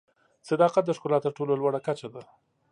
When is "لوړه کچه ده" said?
1.61-2.21